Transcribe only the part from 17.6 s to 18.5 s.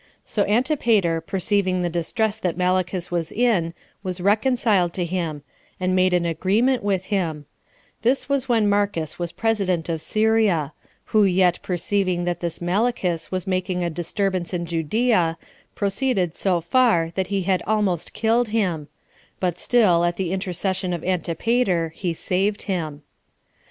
almost killed